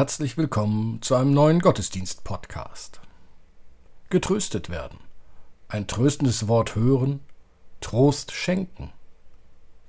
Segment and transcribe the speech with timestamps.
[0.00, 3.02] Herzlich willkommen zu einem neuen Gottesdienst-Podcast.
[4.08, 4.96] Getröstet werden,
[5.68, 7.20] ein tröstendes Wort hören,
[7.82, 8.92] Trost schenken,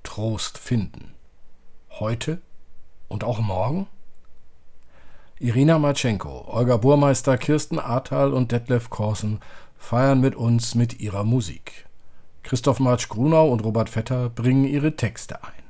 [0.04, 1.14] Trost finden.
[1.92, 2.42] Heute
[3.08, 3.88] und auch morgen?
[5.40, 9.40] Irina Matschenko, Olga Burmeister, Kirsten Ahrtal und Detlef Korsen
[9.78, 11.88] feiern mit uns mit ihrer Musik.
[12.44, 15.61] Christoph Marsch Grunau und Robert Vetter bringen ihre Texte ein.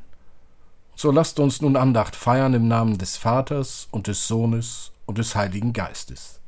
[1.02, 5.34] So lasst uns nun Andacht feiern im Namen des Vaters und des Sohnes und des
[5.34, 6.41] Heiligen Geistes.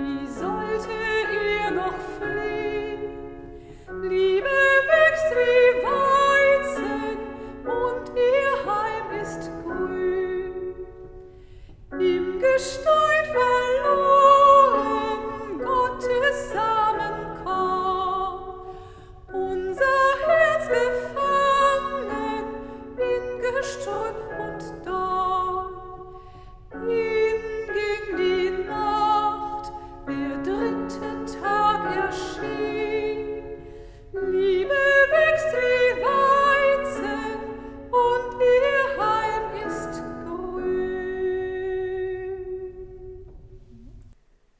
[0.00, 0.59] horizon.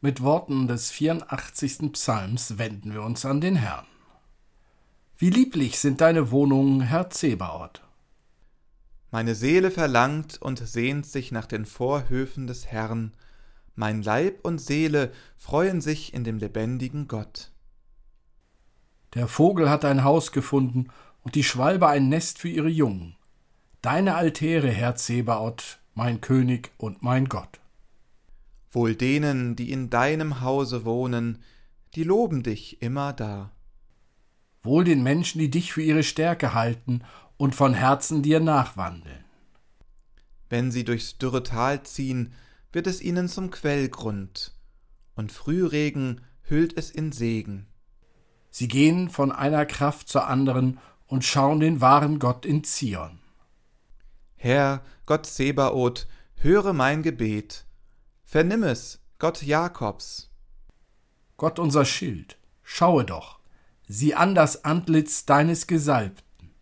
[0.02, 1.92] Mit Worten des 84.
[1.92, 3.84] Psalms wenden wir uns an den Herrn.
[5.18, 7.82] Wie lieblich sind deine Wohnungen, Herr Zebaoth.
[9.10, 13.12] Meine Seele verlangt und sehnt sich nach den Vorhöfen des Herrn,
[13.74, 17.50] mein Leib und Seele freuen sich in dem lebendigen Gott.
[19.12, 20.88] Der Vogel hat ein Haus gefunden
[21.24, 23.16] und die Schwalbe ein Nest für ihre Jungen.
[23.82, 27.60] Deine Altäre, Herr Zebaoth, mein König und mein Gott.
[28.70, 31.42] Wohl denen, die in deinem Hause wohnen,
[31.94, 33.50] die loben dich immer da.
[34.62, 37.02] Wohl den Menschen, die dich für ihre Stärke halten
[37.36, 39.24] und von Herzen dir nachwandeln.
[40.48, 42.32] Wenn sie durchs dürre Tal ziehen,
[42.72, 44.52] wird es ihnen zum Quellgrund,
[45.14, 47.66] und Frühregen hüllt es in Segen.
[48.50, 53.18] Sie gehen von einer Kraft zur anderen und schauen den wahren Gott in Zion.
[54.36, 57.64] Herr, Gott Sebaoth, höre mein Gebet,
[58.32, 60.30] Vernimm es, Gott Jakobs.
[61.36, 63.40] Gott unser Schild, schaue doch,
[63.88, 66.52] sieh an das Antlitz deines Gesalbten.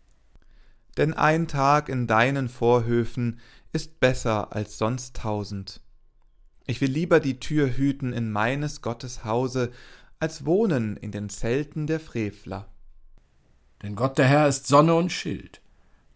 [0.97, 3.39] Denn ein Tag in deinen Vorhöfen
[3.71, 5.81] ist besser als sonst tausend.
[6.65, 9.71] Ich will lieber die Tür hüten in meines Gottes Hause,
[10.17, 12.67] als wohnen in den Zelten der Frevler.
[13.83, 15.61] Denn Gott der Herr ist Sonne und Schild.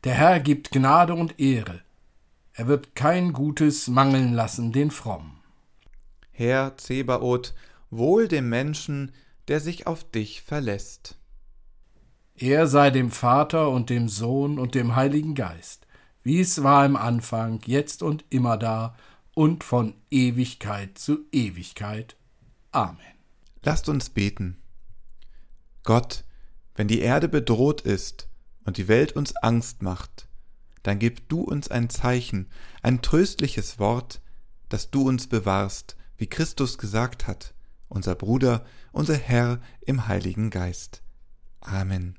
[0.04, 1.82] Der Herr gibt Gnade und Ehre.
[2.54, 5.43] Er wird kein Gutes mangeln lassen den Frommen.
[6.34, 7.54] Herr Zebaoth,
[7.92, 9.12] wohl dem Menschen,
[9.48, 11.18] der sich auf dich verlässt.
[12.36, 15.86] Er sei dem Vater und dem Sohn und dem Heiligen Geist,
[16.24, 18.96] wie es war im Anfang, jetzt und immer da
[19.36, 22.16] und von Ewigkeit zu Ewigkeit.
[22.72, 22.98] Amen.
[23.62, 24.58] Lasst uns beten.
[25.84, 26.24] Gott,
[26.76, 28.28] wenn die Erde bedroht ist
[28.66, 30.28] und die Welt uns Angst macht,
[30.82, 32.50] dann gib du uns ein Zeichen,
[32.82, 34.20] ein tröstliches Wort,
[34.70, 37.54] dass du uns bewahrst wie Christus gesagt hat,
[37.90, 41.04] unser Bruder, unser Herr im Heiligen Geist.
[41.60, 42.18] Amen.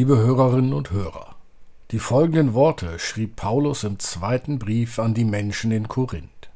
[0.00, 1.36] Liebe Hörerinnen und Hörer,
[1.90, 6.48] die folgenden Worte schrieb Paulus im zweiten Brief an die Menschen in Korinth.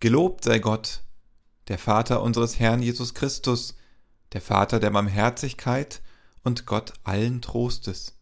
[0.00, 1.04] Gelobt sei Gott,
[1.68, 3.76] der Vater unseres Herrn Jesus Christus,
[4.32, 6.02] der Vater der Barmherzigkeit
[6.42, 8.18] und Gott allen Trostes,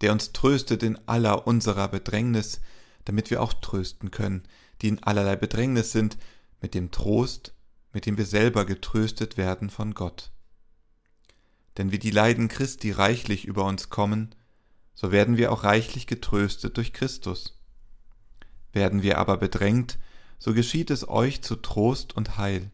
[0.00, 2.60] der uns tröstet in aller unserer Bedrängnis,
[3.04, 4.44] damit wir auch trösten können,
[4.80, 6.18] die in allerlei Bedrängnis sind,
[6.60, 7.52] mit dem Trost,
[7.92, 10.30] mit dem wir selber getröstet werden von Gott.
[11.76, 14.34] Denn wie die Leiden Christi reichlich über uns kommen,
[14.94, 17.58] so werden wir auch reichlich getröstet durch Christus.
[18.72, 19.98] Werden wir aber bedrängt,
[20.38, 22.70] so geschieht es euch zu Trost und Heil.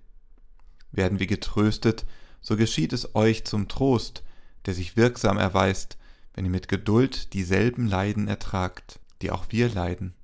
[0.90, 2.06] Werden wir getröstet,
[2.40, 4.24] so geschieht es euch zum Trost,
[4.66, 5.98] der sich wirksam erweist,
[6.34, 10.14] wenn ihr mit Geduld dieselben Leiden ertragt, die auch wir leiden.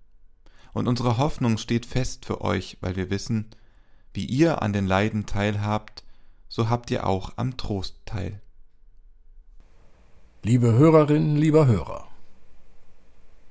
[0.72, 3.50] Und unsere Hoffnung steht fest für euch, weil wir wissen,
[4.12, 6.04] wie ihr an den Leiden teilhabt,
[6.48, 8.40] so habt ihr auch am Trost teil.
[10.46, 12.06] Liebe Hörerinnen, lieber Hörer.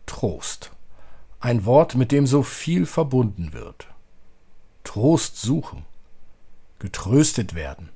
[0.06, 0.72] Trost.
[1.40, 3.88] Ein Wort, mit dem so viel verbunden wird.
[4.84, 5.88] Trost suchen.
[6.78, 7.90] Getröstet werden.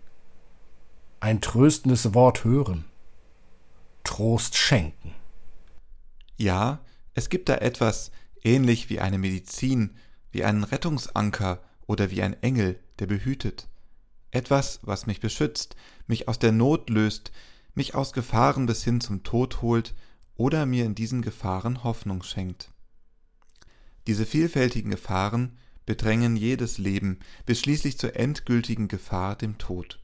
[1.20, 2.86] Ein tröstendes Wort hören.
[4.04, 5.14] Trost schenken.
[6.36, 6.80] Ja,
[7.14, 8.10] es gibt da etwas
[8.44, 9.96] ähnlich wie eine Medizin,
[10.32, 13.68] wie einen Rettungsanker oder wie ein Engel, der behütet.
[14.32, 15.76] Etwas, was mich beschützt,
[16.08, 17.32] mich aus der Not löst,
[17.78, 19.94] mich aus Gefahren bis hin zum Tod holt
[20.36, 22.74] oder mir in diesen Gefahren Hoffnung schenkt.
[24.08, 30.00] Diese vielfältigen Gefahren bedrängen jedes Leben bis schließlich zur endgültigen Gefahr, dem Tod.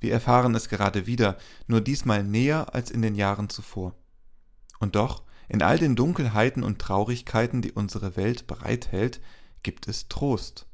[0.00, 3.94] Wir erfahren es gerade wieder, nur diesmal näher als in den Jahren zuvor.
[4.80, 9.20] Und doch, in all den Dunkelheiten und Traurigkeiten, die unsere Welt bereithält,
[9.62, 10.66] gibt es Trost.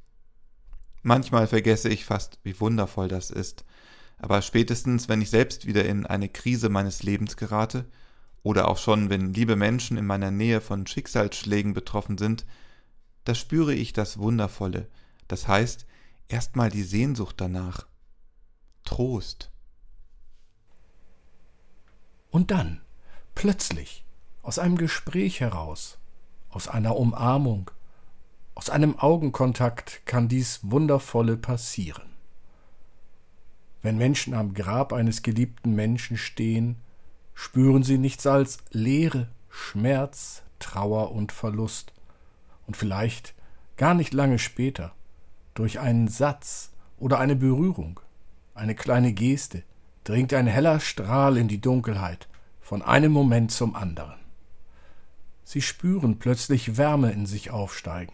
[1.02, 3.66] Manchmal vergesse ich fast, wie wundervoll das ist,
[4.18, 7.86] aber spätestens, wenn ich selbst wieder in eine Krise meines Lebens gerate,
[8.42, 12.46] oder auch schon, wenn liebe Menschen in meiner Nähe von Schicksalsschlägen betroffen sind,
[13.24, 14.88] da spüre ich das Wundervolle,
[15.26, 15.86] das heißt
[16.28, 17.86] erstmal die Sehnsucht danach.
[18.84, 19.50] Trost.
[22.30, 22.80] Und dann,
[23.34, 24.04] plötzlich,
[24.42, 25.98] aus einem Gespräch heraus,
[26.48, 27.70] aus einer Umarmung,
[28.54, 32.17] aus einem Augenkontakt kann dies Wundervolle passieren.
[33.82, 36.76] Wenn Menschen am Grab eines geliebten Menschen stehen,
[37.34, 41.92] spüren sie nichts als Leere, Schmerz, Trauer und Verlust.
[42.66, 43.34] Und vielleicht
[43.76, 44.92] gar nicht lange später,
[45.54, 48.00] durch einen Satz oder eine Berührung,
[48.54, 49.62] eine kleine Geste,
[50.04, 52.28] dringt ein heller Strahl in die Dunkelheit,
[52.60, 54.18] von einem Moment zum anderen.
[55.44, 58.12] Sie spüren plötzlich Wärme in sich aufsteigen.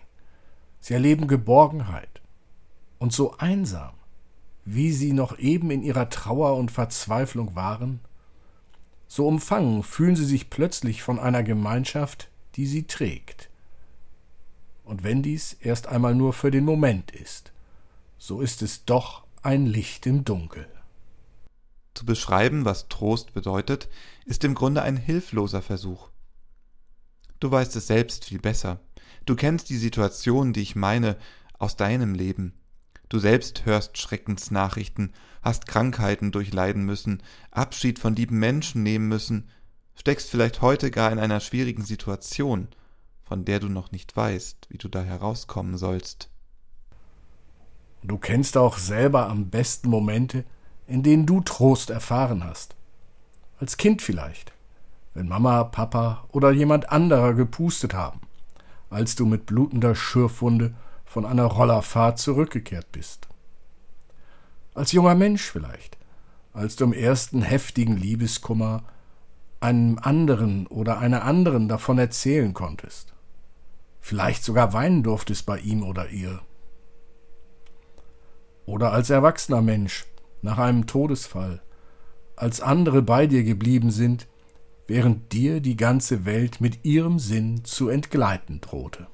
[0.79, 2.21] Sie erleben Geborgenheit.
[2.99, 3.95] Und so einsam,
[4.65, 8.01] wie sie noch eben in ihrer Trauer und Verzweiflung waren?
[9.07, 13.51] So umfangen fühlen sie sich plötzlich von einer Gemeinschaft, die sie trägt,
[14.85, 17.53] Und wenn dies erst einmal nur für den Moment ist,
[18.19, 20.67] so ist es doch ein Licht im Dunkel.
[21.95, 23.89] Zu beschreiben, was Trost bedeutet,
[24.25, 26.11] ist im Grunde ein hilfloser Versuch.
[27.41, 28.81] Du weißt es selbst viel besser.
[29.27, 31.17] Du kennst die Situation, die ich meine,
[31.59, 32.53] aus deinem Leben.
[33.15, 39.51] Du selbst hörst Schreckensnachrichten, hast Krankheiten durchleiden müssen, Abschied von lieben Menschen nehmen müssen,
[39.95, 42.67] steckst vielleicht heute gar in einer schwierigen Situation,
[43.23, 46.29] von der du noch nicht weißt, wie du da herauskommen sollst.
[48.03, 50.45] Du kennst auch selber am besten Momente,
[50.89, 52.75] in denen du Trost erfahren hast.
[53.61, 54.53] Als Kind vielleicht,
[55.15, 58.23] wenn Mama, Papa oder jemand anderer gepustet haben,
[58.91, 60.75] als du mit blutender Schürfwunde
[61.15, 63.29] von einer Rollerfahrt zurückgekehrt bist.
[64.75, 65.97] Als junger Mensch vielleicht,
[66.53, 68.83] als du im ersten heftigen Liebeskummer
[69.61, 73.15] einem anderen oder einer anderen davon erzählen konntest.
[74.01, 76.41] Vielleicht sogar weinen durftest bei ihm oder ihr.
[78.67, 80.07] Oder als erwachsener Mensch
[80.43, 81.63] nach einem Todesfall,
[82.35, 84.27] als andere bei dir geblieben sind,
[84.89, 89.07] während dir die ganze Welt mit ihrem Sinn zu entgleiten drohte.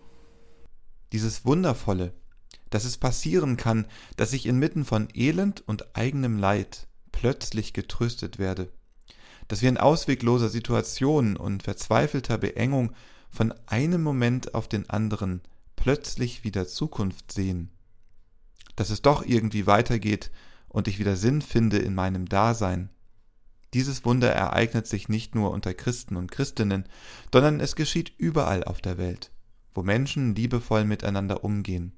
[1.13, 2.13] Dieses Wundervolle,
[2.71, 3.87] dass es passieren kann,
[4.17, 8.71] dass ich inmitten von Elend und eigenem Leid plötzlich getröstet werde,
[9.49, 12.93] dass wir in auswegloser Situation und verzweifelter Beengung
[13.31, 15.41] von einem Moment auf den anderen
[15.77, 17.71] plötzlich wieder Zukunft sehen,
[18.77, 20.31] dass es doch irgendwie weitergeht
[20.69, 22.91] und ich wieder Sinn finde in meinem Dasein.
[23.75, 26.85] Dieses Wunder ereignet sich nicht nur unter Christen und Christinnen,
[27.33, 29.31] sondern es geschieht überall auf der Welt,
[29.75, 31.93] wo Menschen liebevoll miteinander umgehen.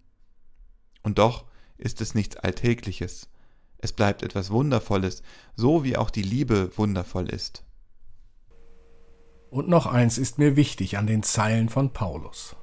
[1.02, 1.45] Und doch
[1.79, 3.29] ist es nichts Alltägliches,
[3.83, 5.23] es bleibt etwas Wundervolles,
[5.57, 7.64] so wie auch die Liebe wundervoll ist.
[9.50, 12.57] Und noch eins ist mir wichtig an den Zeilen von Paulus.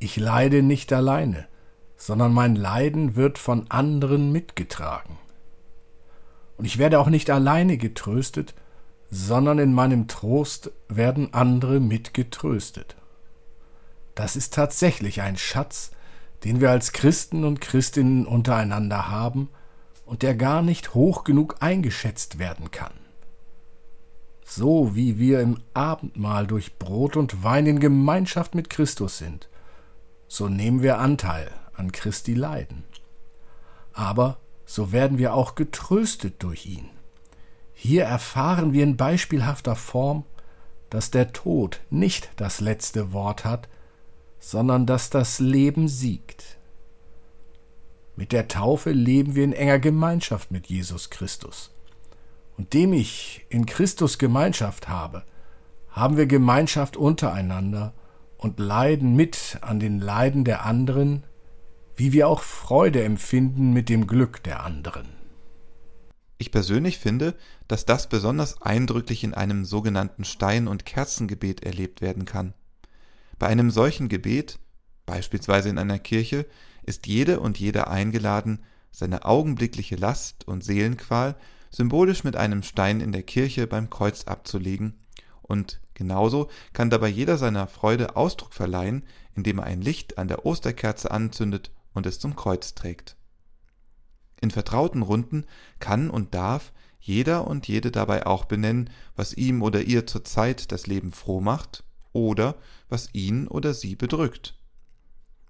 [0.00, 1.46] Ich leide nicht alleine,
[1.96, 5.16] sondern mein Leiden wird von anderen mitgetragen.
[6.56, 8.54] Und ich werde auch nicht alleine getröstet,
[9.10, 12.96] sondern in meinem Trost werden andere mitgetröstet.
[14.14, 15.90] Das ist tatsächlich ein Schatz,
[16.44, 19.48] den wir als Christen und Christinnen untereinander haben
[20.06, 22.92] und der gar nicht hoch genug eingeschätzt werden kann.
[24.44, 29.48] So wie wir im Abendmahl durch Brot und Wein in Gemeinschaft mit Christus sind,
[30.28, 32.84] so nehmen wir Anteil an Christi Leiden.
[33.94, 36.90] Aber so werden wir auch getröstet durch ihn.
[37.72, 40.24] Hier erfahren wir in beispielhafter Form,
[40.90, 43.68] dass der Tod nicht das letzte Wort hat,
[44.50, 46.58] sondern dass das Leben siegt.
[48.14, 51.70] Mit der Taufe leben wir in enger Gemeinschaft mit Jesus Christus.
[52.58, 55.24] Und dem ich in Christus Gemeinschaft habe,
[55.88, 57.94] haben wir Gemeinschaft untereinander
[58.36, 61.24] und leiden mit an den Leiden der anderen,
[61.96, 65.08] wie wir auch Freude empfinden mit dem Glück der anderen.
[66.36, 67.34] Ich persönlich finde,
[67.66, 72.52] dass das besonders eindrücklich in einem sogenannten Stein- und Kerzengebet erlebt werden kann.
[73.38, 74.58] Bei einem solchen Gebet,
[75.06, 76.46] beispielsweise in einer Kirche,
[76.84, 81.36] ist jede und jeder eingeladen, seine augenblickliche Last und Seelenqual
[81.70, 85.00] symbolisch mit einem Stein in der Kirche beim Kreuz abzulegen,
[85.42, 90.46] und genauso kann dabei jeder seiner Freude Ausdruck verleihen, indem er ein Licht an der
[90.46, 93.16] Osterkerze anzündet und es zum Kreuz trägt.
[94.40, 95.44] In vertrauten Runden
[95.80, 100.86] kann und darf jeder und jede dabei auch benennen, was ihm oder ihr zurzeit das
[100.86, 102.54] Leben froh macht oder
[102.88, 104.58] was ihn oder sie bedrückt.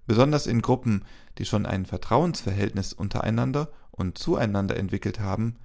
[0.07, 1.05] Besonders in Gruppen,
[1.37, 5.55] die schon ein Vertrauensverhältnis untereinander und zueinander entwickelt haben,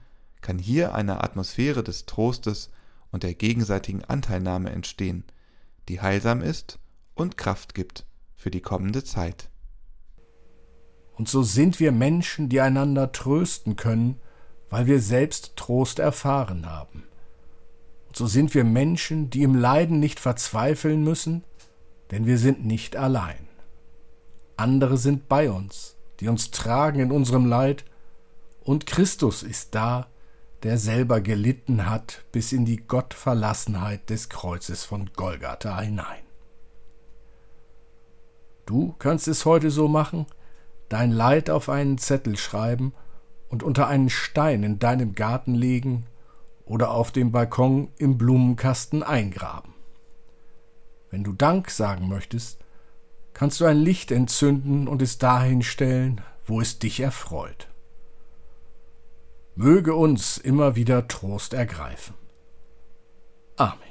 [0.40, 2.70] kann hier eine Atmosphäre des Trostes
[3.10, 5.24] und der gegenseitigen Anteilnahme entstehen,
[5.88, 6.78] die heilsam ist
[7.14, 9.50] und Kraft gibt für die kommende Zeit.
[11.12, 14.18] Und so sind wir Menschen, die einander trösten können,
[14.70, 17.02] weil wir selbst Trost erfahren haben.
[18.10, 21.44] Und so sind wir Menschen, die im Leiden nicht verzweifeln müssen,
[22.10, 23.46] denn wir sind nicht allein.
[24.56, 27.84] Andere sind bei uns, die uns tragen in unserem Leid,
[28.64, 30.08] und Christus ist da,
[30.64, 36.24] der selber gelitten hat bis in die Gottverlassenheit des Kreuzes von Golgatha hinein.
[38.66, 40.26] Du kannst es heute so machen,
[40.88, 42.92] dein Leid auf einen Zettel schreiben
[43.48, 46.06] und unter einen Stein in deinem Garten legen
[46.70, 49.74] oder auf dem Balkon im Blumenkasten eingraben.
[51.10, 52.60] Wenn du Dank sagen möchtest,
[53.34, 57.66] kannst du ein Licht entzünden und es dahin stellen, wo es dich erfreut.
[59.56, 62.14] Möge uns immer wieder Trost ergreifen.
[63.56, 63.89] Amen.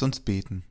[0.00, 0.64] Lasst uns beten.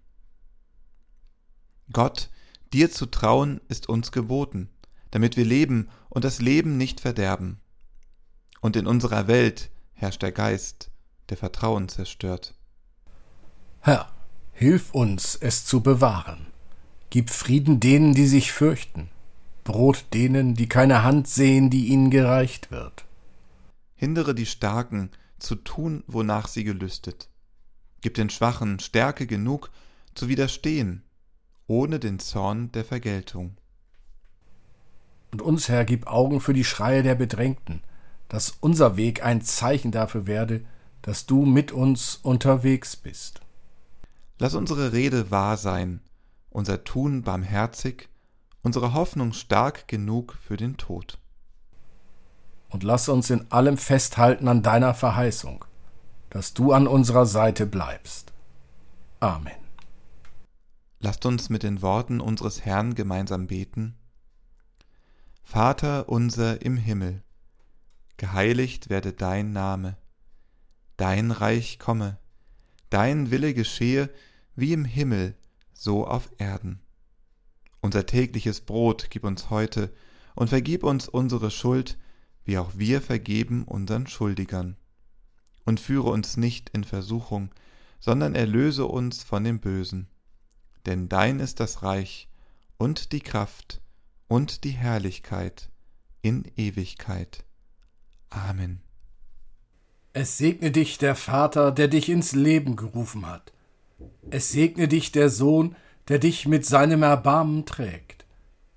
[1.94, 2.32] Gott,
[2.74, 4.70] dir zu trauen ist uns geboten,
[5.12, 7.60] damit wir leben und das Leben nicht verderben.
[8.60, 10.90] Und in unserer Welt herrscht der Geist,
[11.30, 12.56] der Vertrauen zerstört.
[13.82, 14.12] Herr,
[14.52, 16.48] hilf uns, es zu bewahren.
[17.12, 19.12] Gib Frieden denen, die sich fürchten,
[19.64, 23.06] Brot denen, die keine Hand sehen, die ihnen gereicht wird.
[23.94, 27.30] Hindere die Starken zu tun, wonach sie gelüstet.
[28.02, 29.70] Gib den Schwachen Stärke genug,
[30.16, 31.04] zu widerstehen,
[31.68, 33.58] ohne den Zorn der Vergeltung.
[35.32, 37.82] Und uns, Herr, gib Augen für die Schreie der Bedrängten,
[38.28, 40.66] dass unser Weg ein Zeichen dafür werde,
[41.02, 43.42] dass du mit uns unterwegs bist.
[44.38, 46.02] Lass unsere Rede wahr sein,
[46.50, 48.10] unser Tun barmherzig,
[48.62, 51.20] unsere Hoffnung stark genug für den Tod.
[52.70, 55.66] Und lass uns in allem festhalten an deiner Verheißung,
[56.30, 58.34] dass du an unserer Seite bleibst.
[59.20, 59.54] Amen.
[61.00, 63.96] Lasst uns mit den Worten unseres Herrn gemeinsam beten.
[65.44, 67.24] Vater unser im Himmel,
[68.18, 69.98] geheiligt werde dein Name,
[70.98, 72.18] dein Reich komme,
[72.90, 74.10] dein Wille geschehe
[74.56, 75.36] wie im Himmel,
[75.74, 76.82] so auf Erden.
[77.82, 79.92] Unser tägliches Brot gib uns heute
[80.36, 81.98] und vergib uns unsere Schuld,
[82.44, 84.76] wie auch wir vergeben unseren Schuldigern.
[85.70, 87.52] Und führe uns nicht in Versuchung,
[88.00, 90.08] sondern erlöse uns von dem Bösen.
[90.88, 92.28] Denn dein ist das Reich
[92.80, 93.80] und die Kraft
[94.28, 95.70] und die Herrlichkeit
[96.24, 97.46] in Ewigkeit.
[98.32, 98.82] Amen.
[100.14, 103.54] Es segne dich der Vater, der dich ins Leben gerufen hat.
[104.32, 105.76] Es segne dich der Sohn,
[106.08, 108.26] der dich mit seinem Erbarmen trägt.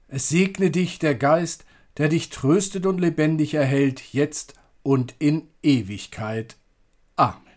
[0.08, 1.64] Es segne dich der Geist,
[1.96, 4.52] der dich tröstet und lebendig erhält, jetzt
[4.82, 6.58] und in Ewigkeit.
[7.18, 7.51] Amen.